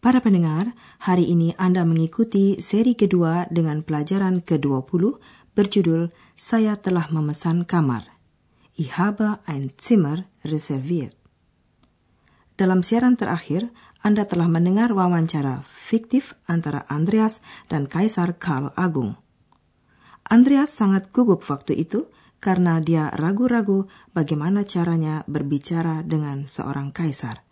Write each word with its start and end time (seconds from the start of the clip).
Para 0.00 0.24
pendengar, 0.24 0.72
hari 0.96 1.28
ini 1.28 1.52
Anda 1.60 1.84
mengikuti 1.84 2.56
seri 2.56 2.96
kedua 2.96 3.44
dengan 3.52 3.84
pelajaran 3.84 4.40
ke-20 4.40 5.20
berjudul 5.52 6.08
Saya 6.32 6.80
telah 6.80 7.12
memesan 7.12 7.68
kamar. 7.68 8.08
Ich 8.80 8.96
habe 8.96 9.44
ein 9.44 9.76
Zimmer 9.76 10.24
reserviert. 10.40 11.12
Dalam 12.56 12.80
siaran 12.80 13.20
terakhir, 13.20 13.68
Anda 14.00 14.24
telah 14.24 14.48
mendengar 14.48 14.88
wawancara 14.96 15.68
fiktif 15.68 16.32
antara 16.48 16.88
Andreas 16.88 17.44
dan 17.68 17.84
Kaisar 17.84 18.40
Karl 18.40 18.72
Agung. 18.80 19.20
Andreas 20.24 20.72
sangat 20.72 21.12
gugup 21.12 21.44
waktu 21.44 21.76
itu 21.76 22.08
karena 22.40 22.80
dia 22.80 23.12
ragu-ragu 23.12 23.84
bagaimana 24.16 24.64
caranya 24.64 25.28
berbicara 25.28 26.00
dengan 26.00 26.48
seorang 26.48 26.88
kaisar. 26.88 27.49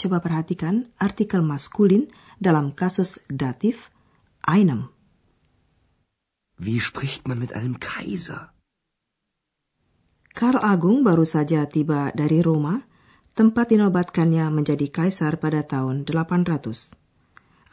Coba 0.00 0.24
perhatikan 0.24 0.88
artikel 0.96 1.44
maskulin 1.44 2.08
dalam 2.40 2.72
kasus 2.72 3.20
datif 3.28 3.92
einem. 4.40 4.88
Wie 6.56 6.80
spricht 6.80 7.28
man 7.28 7.36
mit 7.36 7.52
einem 7.52 7.76
Kaiser? 7.76 8.56
Karl 10.32 10.56
Agung 10.56 11.04
baru 11.04 11.28
saja 11.28 11.68
tiba 11.68 12.16
dari 12.16 12.40
Roma, 12.40 12.80
tempat 13.36 13.76
dinobatkannya 13.76 14.48
menjadi 14.48 14.88
kaisar 14.88 15.36
pada 15.36 15.68
tahun 15.68 16.08
800. 16.08 16.96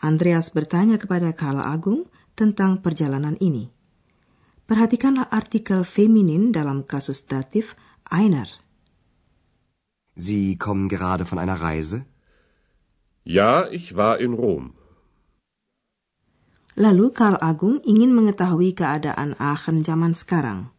Andreas 0.03 0.52
bertanya 0.52 1.00
kepada 1.00 1.31
Karl 1.31 1.64
Agung 1.64 2.12
tentang 2.36 2.84
perjalanan 2.84 3.39
ini. 3.39 3.72
Perhatikanlah 4.67 5.31
artikel 5.31 5.88
feminin 5.88 6.52
dalam 6.52 6.84
kasus 6.84 7.23
datif 7.23 7.80
einer. 8.12 8.52
Sie 10.19 10.59
kommen 10.59 10.91
gerade 10.91 11.23
von 11.23 11.39
einer 11.39 11.64
Reise? 11.64 12.03
Ja, 13.28 13.67
ich 13.67 13.92
war 13.92 14.23
in 14.23 14.39
Rom. 14.39 14.72
Lalu 16.80 17.11
Karl 17.11 17.36
Agung 17.44 17.84
ingin 17.84 18.16
mengetahui 18.16 18.72
keadaan 18.72 19.36
Aachen 19.36 19.84
zaman 19.84 20.16
sekarang. 20.16 20.72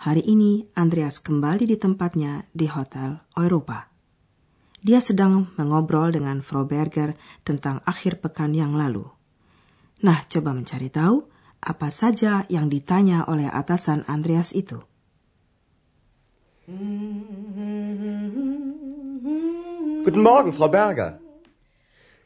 Hari 0.00 0.24
ini 0.24 0.64
Andreas 0.72 1.20
kembali 1.20 1.68
di 1.68 1.76
tempatnya 1.76 2.48
di 2.56 2.72
Hotel 2.72 3.20
Europa. 3.36 3.92
Dia 4.80 5.04
sedang 5.04 5.52
mengobrol 5.60 6.08
dengan 6.08 6.40
Frau 6.40 6.64
Berger 6.64 7.12
tentang 7.44 7.84
akhir 7.84 8.24
pekan 8.24 8.56
yang 8.56 8.72
lalu. 8.72 9.04
Nah, 10.00 10.24
coba 10.24 10.56
mencari 10.56 10.88
tahu 10.88 11.28
apa 11.60 11.92
saja 11.92 12.48
yang 12.48 12.72
ditanya 12.72 13.28
oleh 13.28 13.44
atasan 13.44 14.08
Andreas 14.08 14.56
itu. 14.56 14.80
Guten 20.08 20.22
Morgen, 20.24 20.56
Frau 20.56 20.72
Berger. 20.72 21.27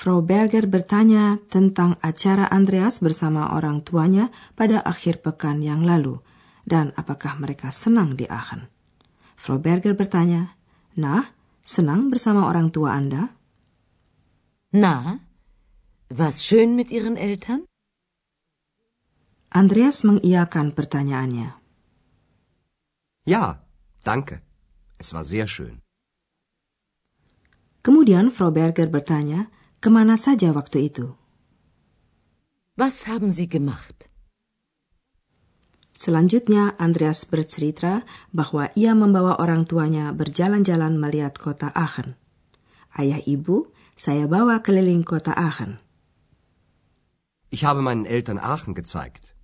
Frau 0.00 0.24
Berger 0.24 0.64
bertanya 0.64 1.36
tentang 1.52 2.00
acara 2.00 2.48
Andreas 2.48 3.04
bersama 3.04 3.52
orang 3.52 3.84
tuanya 3.84 4.32
pada 4.56 4.80
akhir 4.80 5.20
pekan 5.20 5.60
yang 5.60 5.84
lalu 5.84 6.24
dan 6.64 6.96
apakah 6.96 7.36
mereka 7.36 7.68
senang 7.68 8.16
di 8.16 8.24
Aachen. 8.24 8.72
Frau 9.36 9.60
Berger 9.60 9.92
bertanya, 9.92 10.56
"Nah, 10.96 11.28
senang 11.60 12.08
bersama 12.08 12.48
orang 12.48 12.72
tua 12.72 12.96
Anda?" 12.96 13.36
Na, 14.72 15.20
war's 16.08 16.40
schön 16.40 16.80
mit 16.80 16.88
Ihren 16.88 17.20
Eltern? 17.20 17.68
Andreas 19.52 20.00
mengiyakan 20.00 20.72
pertanyaannya. 20.72 21.60
Ja, 23.28 23.68
danke. 24.00 24.40
Es 24.96 25.12
war 25.12 25.28
sehr 25.28 25.44
schön. 25.44 25.84
Kemudian 27.84 28.32
Frau 28.32 28.48
Berger 28.48 28.88
bertanya, 28.88 29.52
ke 29.80 29.88
mana 29.88 30.20
saja 30.20 30.52
waktu 30.52 30.92
itu? 30.92 31.16
Was 32.76 33.08
haben 33.08 33.32
Sie 33.32 33.48
gemacht? 33.48 34.08
Selanjutnya, 35.96 36.72
Andreas 36.80 37.28
bercerita 37.28 38.08
bahwa 38.32 38.72
ia 38.72 38.96
membawa 38.96 39.36
orang 39.36 39.68
tuanya 39.68 40.16
berjalan-jalan 40.16 40.96
melihat 40.96 41.36
kota 41.36 41.68
Aachen. 41.76 42.16
Ayah 42.96 43.20
ibu, 43.28 43.68
saya 44.00 44.24
bawa 44.24 44.64
keliling 44.64 45.04
kota 45.04 45.36
Aachen. 45.36 45.76
Ich 47.52 47.68
habe 47.68 47.84
meinen 47.84 48.08
Eltern 48.08 48.40
Aachen 48.40 48.72
gezeigt. 48.72 49.36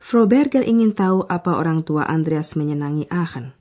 Frau 0.00 0.24
Berger 0.24 0.64
ingin 0.64 0.96
tahu 0.96 1.28
apa 1.28 1.56
orang 1.56 1.84
tua 1.84 2.08
Andreas 2.08 2.56
menyenangi 2.56 3.12
Aachen. 3.12 3.52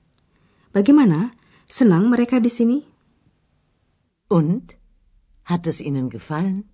Bagaimana? 0.72 1.36
Senang 1.68 2.08
mereka 2.08 2.40
di 2.40 2.52
sini? 2.52 2.80
Und? 4.32 4.81
Hat 5.52 5.68
es 5.68 5.84
Ihnen 5.84 6.08
gefallen? 6.08 6.72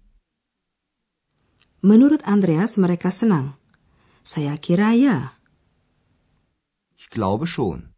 Menurut 1.81 2.21
Andreas, 2.29 2.77
mereka 2.77 3.09
senang. 3.09 3.57
Saya 4.21 4.53
kira 4.61 4.93
ya. 4.93 5.33
Ich 6.93 7.09
glaube 7.09 7.49
schon. 7.49 7.97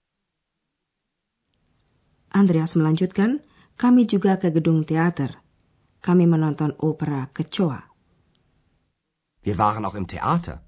Andreas 2.32 2.80
melanjutkan, 2.80 3.44
kami 3.76 4.08
juga 4.08 4.40
ke 4.40 4.56
gedung 4.56 4.88
teater. 4.88 5.44
Kami 6.00 6.24
menonton 6.24 6.72
opera 6.80 7.28
Kecoa. 7.36 7.84
Wir 9.44 9.60
waren 9.60 9.84
auch 9.84 10.00
im 10.00 10.08
Theater. 10.08 10.64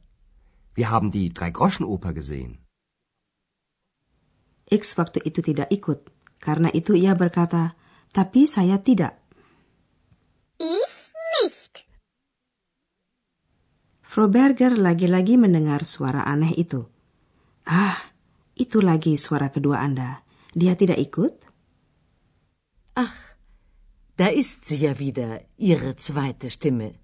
Wir 0.76 0.92
haben 0.92 1.08
die 1.08 1.32
Dreigroschenoper 1.32 2.12
gesehen. 2.12 2.60
X 4.68 5.00
waktu 5.00 5.24
itu 5.24 5.40
tidak 5.40 5.72
ikut. 5.72 6.12
Karena 6.44 6.68
itu 6.76 7.00
ia 7.00 7.16
berkata, 7.16 7.80
tapi 8.12 8.44
saya 8.44 8.76
tidak. 8.84 9.21
Ich 10.62 10.96
nicht. 11.42 11.74
Frau 14.06 14.30
Berger 14.30 14.78
lagi-lagi 14.78 15.42
mendengar 15.42 15.82
suara 15.90 16.22
aneh 16.30 16.54
itu. 16.54 16.86
Ah, 17.66 17.98
itu 18.54 18.78
lagi 18.78 19.18
suara 19.18 19.50
kedua 19.50 19.82
Anda. 19.82 20.22
Dia 20.54 20.78
tidak 20.78 21.02
ikut? 21.02 21.34
Ach, 23.00 23.18
da 24.20 24.28
ist 24.30 24.68
sie 24.68 24.86
ja 24.86 25.00
wieder, 25.00 25.42
Ihre 25.58 25.96
zweite 25.96 26.52
Stimme. 26.54 27.00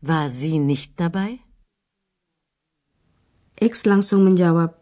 War 0.00 0.30
sie 0.30 0.62
nicht 0.62 0.94
dabei? 0.96 1.42
X 3.58 3.84
langsung 3.84 4.22
menjawab, 4.22 4.78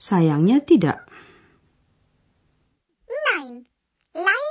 sayangnya 0.00 0.64
tidak. 0.64 1.04
Nein, 3.04 3.68
leider. 4.16 4.43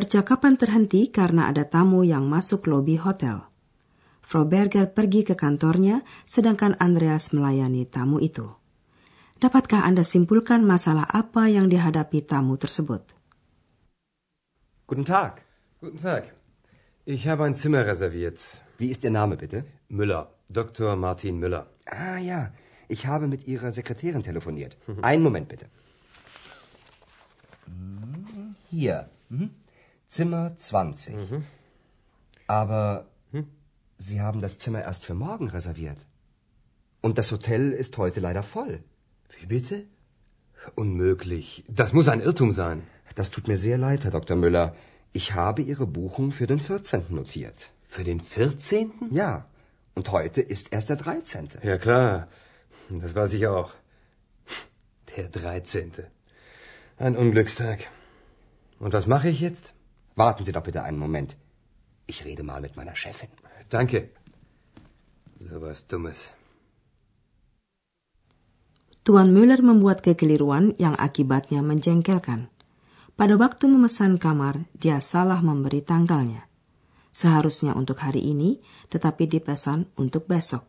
Percakapan 0.00 0.56
terhenti 0.56 1.12
karena 1.12 1.52
ada 1.52 1.68
tamu 1.68 2.00
yang 2.08 2.24
masuk 2.24 2.64
lobi 2.72 2.96
hotel. 2.96 3.44
Frau 4.24 4.48
Berger 4.48 4.88
pergi 4.88 5.28
ke 5.28 5.36
kantornya, 5.36 6.00
sedangkan 6.24 6.72
Andreas 6.80 7.36
melayani 7.36 7.84
tamu 7.84 8.16
itu. 8.16 8.48
Dapatkah 9.44 9.84
Anda 9.84 10.00
simpulkan 10.00 10.64
masalah 10.64 11.04
apa 11.04 11.52
yang 11.52 11.68
dihadapi 11.68 12.24
tamu 12.24 12.56
tersebut? 12.56 13.12
Guten 14.88 15.04
Tag. 15.04 15.44
Guten 15.84 16.00
Tag. 16.00 16.32
Ich 17.04 17.28
habe 17.28 17.44
ein 17.44 17.52
Zimmer 17.52 17.84
reserviert. 17.84 18.40
Wie 18.80 18.88
ist 18.88 19.04
Ihr 19.04 19.12
Name 19.12 19.36
bitte? 19.36 19.68
Müller. 19.92 20.32
Dr. 20.48 20.96
Martin 20.96 21.36
Müller. 21.36 21.68
Ah 21.84 22.16
ja, 22.16 22.56
ich 22.88 23.04
habe 23.04 23.28
mit 23.28 23.44
Ihrer 23.44 23.68
Sekretärin 23.68 24.24
telefoniert. 24.24 24.80
Einen 25.04 25.20
Moment 25.22 25.52
bitte. 25.52 25.68
Hier. 28.72 29.12
Mhm. 29.28 29.59
Zimmer 30.10 30.56
20. 30.56 31.14
Aber 32.46 33.06
Sie 33.96 34.20
haben 34.20 34.40
das 34.40 34.58
Zimmer 34.58 34.82
erst 34.82 35.04
für 35.04 35.14
morgen 35.14 35.48
reserviert. 35.48 36.04
Und 37.00 37.18
das 37.18 37.30
Hotel 37.32 37.72
ist 37.72 37.96
heute 37.96 38.20
leider 38.20 38.42
voll. 38.42 38.82
Wie 39.38 39.46
bitte? 39.46 39.84
Unmöglich. 40.74 41.64
Das 41.68 41.92
muss 41.92 42.08
ein 42.08 42.20
Irrtum 42.20 42.52
sein. 42.52 42.82
Das 43.14 43.30
tut 43.30 43.46
mir 43.48 43.56
sehr 43.56 43.78
leid, 43.78 44.04
Herr 44.04 44.10
Dr. 44.10 44.36
Müller. 44.36 44.74
Ich 45.12 45.34
habe 45.34 45.62
Ihre 45.62 45.86
Buchung 45.86 46.32
für 46.32 46.46
den 46.46 46.60
14. 46.60 47.04
notiert. 47.10 47.70
Für 47.88 48.04
den 48.04 48.20
14.? 48.20 48.92
Ja, 49.10 49.46
und 49.94 50.10
heute 50.12 50.40
ist 50.40 50.72
erst 50.72 50.88
der 50.88 50.96
13. 50.96 51.48
Ja, 51.62 51.78
klar. 51.78 52.28
Das 52.88 53.14
weiß 53.14 53.32
ich 53.34 53.46
auch. 53.46 53.72
Der 55.16 55.28
13. 55.28 55.92
Ein 56.98 57.16
Unglückstag. 57.16 57.86
Und 58.78 58.92
was 58.92 59.06
mache 59.06 59.28
ich 59.28 59.40
jetzt? 59.40 59.72
Warten 60.16 60.44
Sie 60.44 60.52
doch 60.52 60.62
bitte 60.62 60.82
einen 60.82 60.98
Moment. 60.98 61.36
Ich 62.06 62.24
rede 62.24 62.42
mal 62.42 62.60
mit 62.60 62.76
meiner 62.76 62.96
Chefin. 62.96 63.30
Danke. 63.70 64.10
So 65.40 65.60
was 65.62 65.86
Dummes. 65.86 66.34
Tuan 69.00 69.32
Müller 69.32 69.64
membuat 69.64 70.04
kekeliruan 70.04 70.76
yang 70.76 70.92
akibatnya 70.92 71.64
menjengkelkan. 71.64 72.52
Pada 73.16 73.34
waktu 73.40 73.64
memesan 73.68 74.20
kamar, 74.20 74.68
dia 74.76 75.00
salah 75.00 75.40
memberi 75.40 75.80
tanggalnya. 75.80 76.44
Seharusnya 77.10 77.72
untuk 77.74 78.04
hari 78.04 78.22
ini, 78.22 78.60
tetapi 78.92 79.24
dipesan 79.24 79.88
untuk 79.96 80.28
besok. 80.28 80.68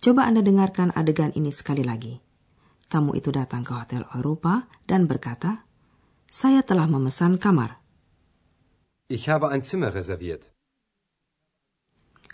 Coba 0.00 0.24
Anda 0.26 0.40
dengarkan 0.40 0.90
adegan 0.96 1.36
ini 1.36 1.52
sekali 1.52 1.84
lagi. 1.84 2.16
Tamu 2.88 3.12
itu 3.16 3.28
datang 3.28 3.64
ke 3.64 3.72
Hotel 3.76 4.04
Eropa 4.16 4.64
dan 4.88 5.04
berkata, 5.04 5.68
"Saya 6.24 6.64
telah 6.64 6.88
memesan 6.88 7.36
kamar." 7.36 7.83
Ich 9.08 9.28
habe 9.28 9.52
ein 9.52 9.60
Zimmer 9.60 9.92
reserviert. 9.92 10.48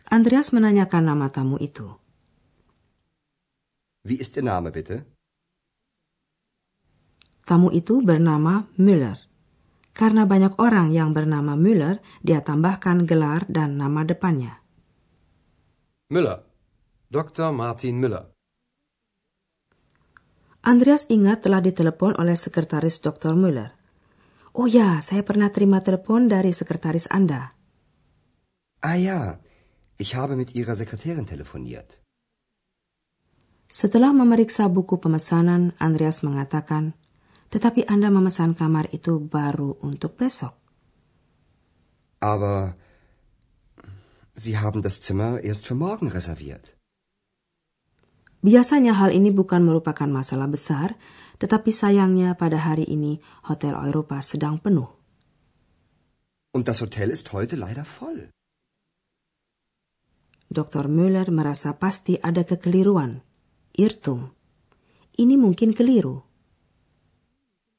Andreas 0.07 0.55
menanyakan 0.55 1.03
nama 1.03 1.27
tamu 1.27 1.59
itu. 1.59 1.99
Wie 4.07 4.23
ist 4.23 4.39
Ihr 4.39 4.47
Name 4.47 4.71
bitte? 4.71 5.03
Tamu 7.43 7.75
itu 7.75 8.07
bernama 8.07 8.71
Müller. 8.79 9.19
Karena 9.91 10.23
banyak 10.31 10.63
orang 10.63 10.95
yang 10.95 11.11
bernama 11.11 11.59
Müller, 11.59 11.99
dia 12.23 12.47
tambahkan 12.47 13.03
gelar 13.03 13.51
dan 13.51 13.75
nama 13.75 14.07
depannya. 14.07 14.63
Müller. 16.07 16.47
Dr. 17.11 17.51
Martin 17.51 17.99
Müller. 17.99 18.31
Andreas 20.63 21.11
ingat 21.11 21.43
telah 21.43 21.59
ditelepon 21.59 22.15
oleh 22.15 22.39
sekretaris 22.39 23.03
Dr. 23.03 23.35
Müller. 23.35 23.80
Oh 24.61 24.69
ya, 24.69 25.01
saya 25.01 25.25
pernah 25.25 25.49
terima 25.49 25.81
telepon 25.81 26.29
dari 26.29 26.53
sekretaris 26.53 27.09
Anda. 27.09 27.57
Ah 28.85 29.01
ja, 29.01 29.41
ich 29.97 30.13
habe 30.13 30.37
mit 30.37 30.53
Ihrer 30.53 30.77
Sekretärin 30.77 31.25
telefoniert. 31.25 32.05
Setelah 33.73 34.13
memeriksa 34.13 34.69
buku 34.69 35.01
pemesanan, 35.01 35.73
Andreas 35.81 36.21
mengatakan, 36.21 36.93
tetapi 37.49 37.89
Anda 37.89 38.13
memesan 38.13 38.53
kamar 38.53 38.93
itu 38.93 39.17
baru 39.17 39.81
untuk 39.81 40.21
besok. 40.21 40.53
Aber 42.21 42.77
Sie 44.37 44.61
haben 44.61 44.85
das 44.85 45.01
Zimmer 45.01 45.41
erst 45.41 45.65
für 45.65 45.79
morgen 45.79 46.13
reserviert. 46.13 46.77
Biasanya 48.41 48.97
hal 48.97 49.13
ini 49.13 49.29
bukan 49.29 49.61
merupakan 49.61 50.09
masalah 50.09 50.49
besar, 50.49 50.97
tetapi 51.37 51.69
sayangnya 51.77 52.41
pada 52.41 52.57
hari 52.57 52.89
ini 52.89 53.21
Hotel 53.45 53.77
Eropa 53.77 54.25
sedang 54.25 54.57
penuh. 54.57 54.89
Und 56.57 56.65
das 56.65 56.81
Hotel 56.81 57.13
ist 57.13 57.37
heute 57.37 57.61
leider 57.61 57.85
voll. 57.85 58.33
Dr. 60.51 60.91
Müller 60.91 61.31
merasa 61.31 61.79
pasti 61.79 62.19
ada 62.19 62.43
kekeliruan. 62.43 63.23
Irrtum. 63.77 64.35
Ini 65.15 65.39
mungkin 65.39 65.77
keliru. 65.77 66.27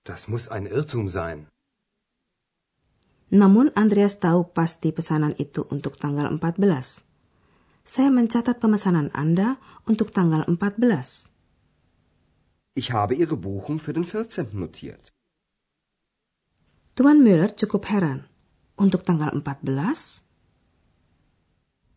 Das 0.08 0.32
muss 0.32 0.48
ein 0.48 0.72
Irrtum 0.72 1.12
sein. 1.12 1.52
Namun 3.28 3.76
Andreas 3.76 4.22
tahu 4.24 4.48
pasti 4.56 4.96
pesanan 4.96 5.36
itu 5.36 5.68
untuk 5.68 6.00
tanggal 6.00 6.32
14. 6.32 7.11
Saya 7.92 8.08
mencatat 8.08 8.64
pemesanan 8.64 9.12
Anda 9.12 9.60
untuk 9.84 10.16
tanggal 10.16 10.48
14. 10.48 11.28
Ich 12.72 12.96
habe 12.96 13.20
Ihre 13.20 13.36
Buchung 13.36 13.84
für 13.84 13.92
den 13.92 14.08
14. 14.08 14.56
notiert. 14.56 15.12
Tuan 16.96 17.20
Müller 17.20 17.52
cukup 17.52 17.92
heran. 17.92 18.32
Untuk 18.80 19.04
tanggal 19.04 19.36
14? 19.36 20.24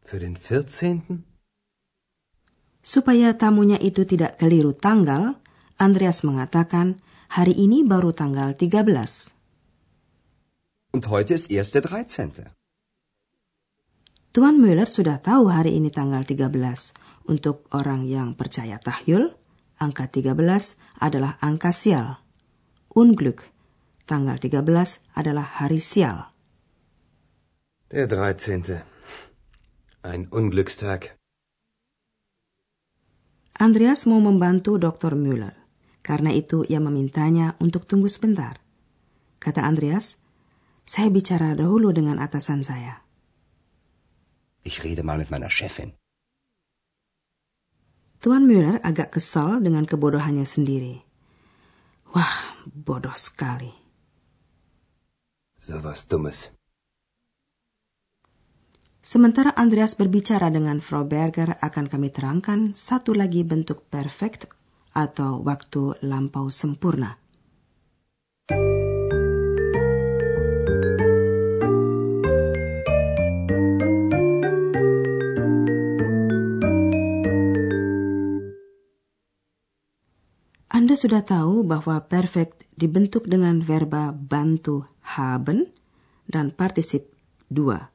Für 0.02 0.19
den 0.19 0.35
14.? 0.35 1.23
Supaya 2.82 3.38
tamunya 3.38 3.79
itu 3.79 4.02
tidak 4.02 4.43
keliru 4.43 4.75
tanggal, 4.75 5.38
Andreas 5.79 6.26
mengatakan 6.26 6.99
hari 7.31 7.55
ini 7.55 7.87
baru 7.87 8.11
tanggal 8.11 8.58
13. 8.58 9.31
Und 10.91 11.06
heute 11.06 11.38
ist 11.38 11.55
erst 11.55 11.79
der 11.79 11.87
13. 11.87 12.50
Tuan 14.34 14.58
Müller 14.58 14.90
sudah 14.90 15.22
tahu 15.22 15.46
hari 15.46 15.78
ini 15.78 15.94
tanggal 15.94 16.26
13. 16.26 16.50
Untuk 17.31 17.70
orang 17.70 18.02
yang 18.02 18.34
percaya 18.34 18.82
tahyul, 18.82 19.31
angka 19.78 20.10
13 20.10 20.75
adalah 20.98 21.38
angka 21.38 21.70
sial. 21.70 22.19
Unglück. 22.90 23.46
Tanggal 24.10 24.42
13 24.42 24.58
adalah 25.14 25.46
hari 25.46 25.78
sial. 25.78 26.34
Der 27.94 28.10
13. 28.10 28.82
Ein 30.02 30.26
Unglückstag. 30.34 31.14
Andreas 33.54 34.02
mau 34.10 34.19
membantu 34.19 34.82
Dr. 34.82 35.14
Müller. 35.14 35.54
Karena 36.02 36.34
itu 36.34 36.66
ia 36.66 36.82
memintanya 36.82 37.54
untuk 37.62 37.86
tunggu 37.86 38.10
sebentar. 38.10 38.58
Kata 39.38 39.62
Andreas, 39.62 40.19
saya 40.82 41.06
bicara 41.06 41.54
dahulu 41.54 41.94
dengan 41.94 42.19
atasan 42.19 42.66
saya. 42.66 43.04
Ich 44.64 44.81
rede 44.81 45.05
mal 45.05 45.20
mit 45.20 45.28
meiner 45.28 45.52
Chefin. 45.52 45.93
Tuan 48.25 48.49
Müller 48.49 48.81
agak 48.81 49.20
kesal 49.20 49.61
dengan 49.61 49.84
kebodohannya 49.84 50.49
sendiri. 50.49 51.05
Wah, 52.17 52.56
bodoh 52.65 53.12
sekali. 53.12 53.69
So 55.60 55.77
was 55.84 56.08
Dummes. 56.08 56.48
Sementara 59.05 59.53
Andreas 59.53 59.93
berbicara 60.00 60.48
dengan 60.48 60.81
Frau 60.81 61.05
Berger 61.05 61.60
akan 61.60 61.84
kami 61.93 62.08
terangkan 62.08 62.72
satu 62.72 63.12
lagi 63.12 63.44
bentuk 63.44 63.84
perfect 63.93 64.48
atau 64.96 65.44
waktu 65.44 66.00
lampau 66.00 66.48
sempurna. 66.48 67.23
Sudah 81.05 81.20
tahu 81.20 81.69
bahwa 81.69 82.01
perfect 82.08 82.65
dibentuk 82.81 83.29
dengan 83.29 83.61
verba 83.61 84.08
bantu 84.17 84.89
haben 85.05 85.69
dan 86.25 86.49
partisip 86.49 87.13
dua. 87.53 87.93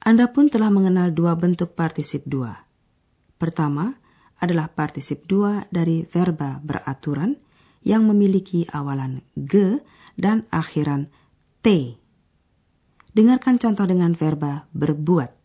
Anda 0.00 0.32
pun 0.32 0.48
telah 0.48 0.72
mengenal 0.72 1.12
dua 1.12 1.36
bentuk 1.36 1.76
partisip 1.76 2.24
dua. 2.24 2.64
Pertama 3.36 4.00
adalah 4.40 4.72
partisip 4.72 5.28
dua 5.28 5.68
dari 5.68 6.08
verba 6.08 6.56
beraturan 6.64 7.36
yang 7.84 8.08
memiliki 8.08 8.64
awalan 8.72 9.20
ge 9.36 9.84
dan 10.16 10.48
akhiran 10.48 11.12
t. 11.60 12.00
Dengarkan 13.12 13.60
contoh 13.60 13.84
dengan 13.84 14.16
verba 14.16 14.72
berbuat. 14.72 15.36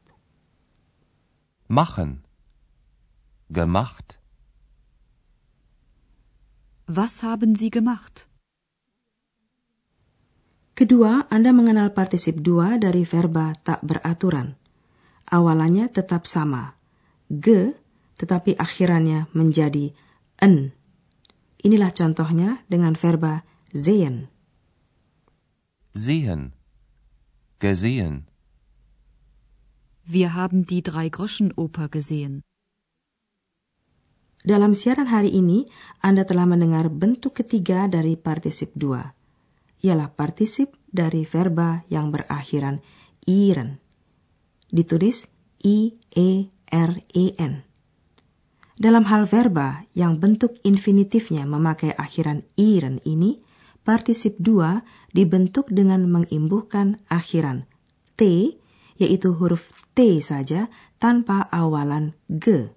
Machen. 1.68 2.24
Gemacht. 3.52 4.17
Was 6.88 7.20
haben 7.20 7.60
Sie 7.60 7.68
gemacht? 7.68 8.32
Kedua, 10.72 11.28
Anda 11.28 11.52
mengenal 11.52 11.92
partisip 11.92 12.40
dua 12.40 12.80
dari 12.80 13.04
verba 13.04 13.52
tak 13.60 13.84
beraturan. 13.84 14.56
Awalannya 15.28 15.92
tetap 15.92 16.32
sama, 16.32 16.80
ge, 17.28 17.76
tetapi 18.16 18.56
akhirannya 18.56 19.28
menjadi 19.36 19.92
en. 20.40 20.72
Inilah 21.60 21.92
contohnya 21.92 22.64
dengan 22.72 22.96
verba 22.96 23.44
sehen. 23.76 24.32
Sehen. 25.92 26.56
Gesehen. 27.60 28.32
Wir 30.08 30.40
haben 30.40 30.64
die 30.64 30.88
Drei-Groschen-Oper 30.88 31.92
gesehen. 31.92 32.47
Dalam 34.48 34.72
siaran 34.72 35.12
hari 35.12 35.36
ini, 35.36 35.68
Anda 36.00 36.24
telah 36.24 36.48
mendengar 36.48 36.88
bentuk 36.88 37.44
ketiga 37.44 37.92
dari 37.92 38.16
partisip 38.16 38.72
dua. 38.80 39.12
Ialah 39.84 40.16
partisip 40.16 40.72
dari 40.88 41.28
verba 41.28 41.84
yang 41.92 42.16
berakhiran 42.16 42.80
iren. 43.28 43.84
ditulis 44.72 45.28
I-E-R-E-N. 45.68 47.54
Dalam 48.80 49.04
hal 49.12 49.28
verba 49.28 49.84
yang 49.92 50.16
bentuk 50.16 50.56
infinitifnya 50.64 51.44
memakai 51.44 51.92
akhiran 51.92 52.48
iren 52.56 53.04
ini, 53.04 53.44
partisip 53.84 54.40
dua 54.40 54.88
dibentuk 55.12 55.68
dengan 55.72 56.08
mengimbuhkan 56.08 57.04
akhiran 57.12 57.68
t, 58.16 58.56
yaitu 58.96 59.36
huruf 59.36 59.76
t 59.92 60.24
saja 60.24 60.72
tanpa 61.04 61.52
awalan 61.52 62.16
g. 62.32 62.72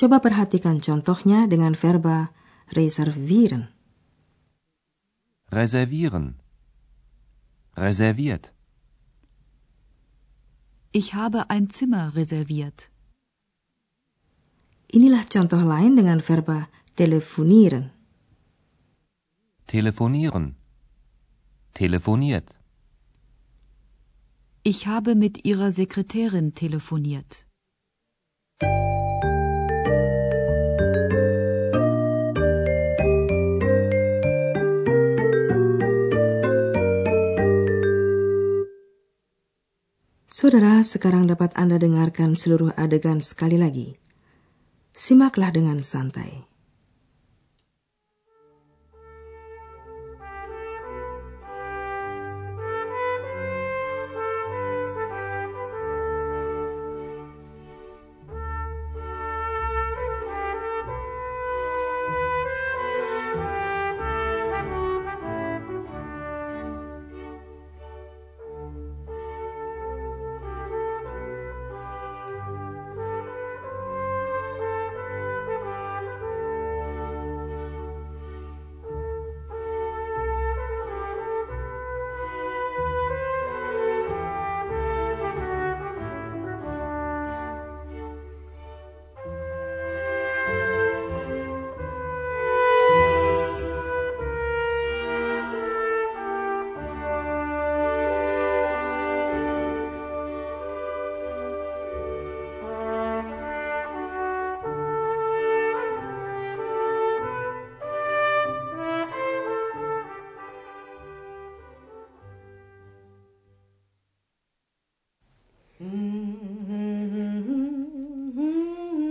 Coba 0.00 0.24
perhatikan 0.24 0.80
contohnya 0.80 1.44
dengan 1.44 1.76
verba 1.76 2.32
reservieren. 2.72 3.68
Reservieren. 5.52 6.40
Reserviert. 7.76 8.48
Ich 10.96 11.12
habe 11.12 11.50
ein 11.52 11.68
Zimmer 11.68 12.16
reserviert. 12.16 12.88
Inilah 14.88 15.28
contoh 15.28 15.60
lain 15.60 16.00
dengan 16.00 16.24
verba 16.24 16.72
telefonieren. 16.96 17.92
Telefonieren. 19.66 20.56
Telefoniert. 21.74 22.56
Ich 24.64 24.86
habe 24.86 25.14
mit 25.14 25.44
ihrer 25.44 25.70
Sekretärin 25.70 26.54
telefoniert. 26.54 27.44
Saudara, 40.40 40.80
sekarang 40.80 41.28
dapat 41.28 41.52
Anda 41.52 41.76
dengarkan 41.76 42.32
seluruh 42.32 42.72
adegan 42.72 43.20
sekali 43.20 43.60
lagi. 43.60 43.92
Simaklah 44.96 45.52
dengan 45.52 45.84
santai. 45.84 46.48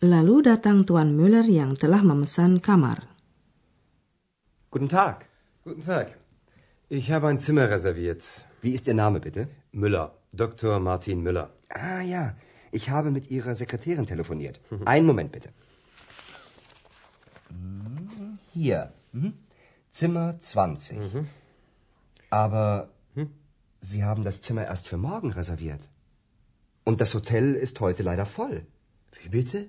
Lalu 0.00 0.40
datang 0.48 0.88
Tuan 0.88 1.12
Müller 1.12 1.44
yang 1.44 1.76
telah 1.76 2.00
memesan 2.00 2.64
kamar. 2.64 3.04
Guten 4.72 4.88
Tag. 4.88 5.28
Guten 5.60 5.84
Tag. 5.84 6.16
Ich 6.88 7.12
habe 7.12 7.28
ein 7.28 7.38
Zimmer 7.38 7.68
reserviert. 7.68 8.24
Wie 8.62 8.72
ist 8.72 8.88
Ihr 8.88 8.94
Name 8.94 9.20
bitte? 9.20 9.48
Müller. 9.72 10.16
Dr. 10.32 10.80
Martin 10.80 11.20
Müller. 11.20 11.52
Ah 11.68 12.00
ja, 12.00 12.34
ich 12.72 12.88
habe 12.88 13.10
mit 13.10 13.30
Ihrer 13.30 13.54
Sekretärin 13.54 14.06
telefoniert. 14.06 14.58
Einen 14.86 15.06
Moment 15.06 15.32
bitte. 15.32 15.50
Hier. 18.54 18.94
Mhm. 19.12 19.34
Zimmer 19.92 20.40
20. 20.40 20.96
Aber 22.30 22.88
Sie 23.82 24.02
haben 24.02 24.24
das 24.24 24.40
Zimmer 24.40 24.64
erst 24.64 24.88
für 24.88 24.96
morgen 24.96 25.30
reserviert. 25.30 25.90
Und 26.84 27.02
das 27.02 27.12
Hotel 27.12 27.54
ist 27.54 27.80
heute 27.80 28.02
leider 28.02 28.24
voll. 28.24 28.64
Wie 29.20 29.28
bitte? 29.28 29.68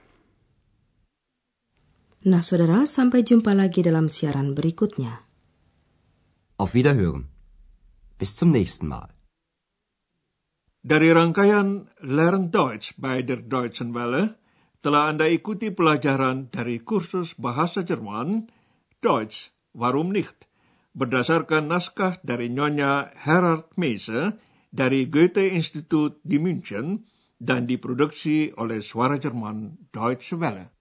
Nah, 2.21 2.45
saudara, 2.45 2.85
sampai 2.85 3.25
jumpa 3.25 3.57
lagi 3.57 3.81
dalam 3.81 4.05
siaran 4.05 4.53
berikutnya. 4.53 5.25
Auf 6.61 6.77
Wiederhören. 6.77 7.33
Bis 8.21 8.37
zum 8.37 8.53
nächsten 8.53 8.85
Mal. 8.85 9.09
Dari 10.85 11.09
rangkaian 11.09 11.89
Learn 12.05 12.53
Deutsch 12.53 12.93
bei 13.01 13.25
der 13.25 13.41
Deutschen 13.41 13.97
Welle, 13.97 14.37
telah 14.85 15.09
Anda 15.09 15.25
ikuti 15.25 15.73
pelajaran 15.73 16.53
dari 16.53 16.81
kursus 16.85 17.33
bahasa 17.41 17.81
Jerman, 17.81 18.49
Deutsch, 19.01 19.49
Warum 19.73 20.11
nicht? 20.11 20.45
Berdasarkan 20.91 21.71
naskah 21.71 22.19
dari 22.21 22.51
Nyonya 22.51 23.15
Herard 23.15 23.71
Meise 23.79 24.35
dari 24.69 25.07
Goethe 25.07 25.47
Institut 25.47 26.19
di 26.21 26.37
München 26.37 27.07
dan 27.39 27.65
diproduksi 27.65 28.51
oleh 28.59 28.83
Suara 28.83 29.15
Jerman 29.15 29.89
Deutsche 29.89 30.35
Welle. 30.35 30.80